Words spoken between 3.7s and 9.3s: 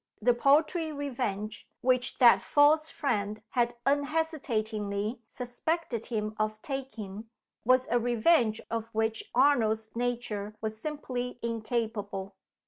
unhesitatingly suspected him of taking was a revenge of which